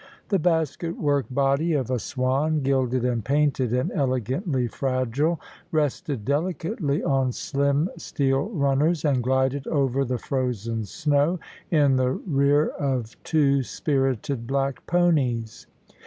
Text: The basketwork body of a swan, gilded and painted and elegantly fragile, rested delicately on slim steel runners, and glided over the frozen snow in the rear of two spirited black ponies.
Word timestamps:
The 0.29 0.39
basketwork 0.39 1.25
body 1.29 1.73
of 1.73 1.91
a 1.91 1.99
swan, 1.99 2.61
gilded 2.61 3.05
and 3.05 3.23
painted 3.23 3.71
and 3.71 3.91
elegantly 3.91 4.67
fragile, 4.67 5.39
rested 5.71 6.25
delicately 6.25 7.03
on 7.03 7.31
slim 7.31 7.87
steel 7.97 8.49
runners, 8.49 9.05
and 9.05 9.21
glided 9.21 9.67
over 9.67 10.03
the 10.03 10.17
frozen 10.17 10.85
snow 10.85 11.39
in 11.69 11.97
the 11.97 12.09
rear 12.13 12.69
of 12.69 13.15
two 13.23 13.61
spirited 13.61 14.47
black 14.47 14.83
ponies. 14.87 15.67